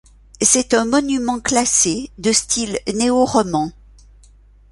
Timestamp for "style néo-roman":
2.31-3.71